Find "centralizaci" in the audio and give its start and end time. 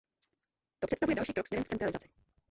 1.67-2.09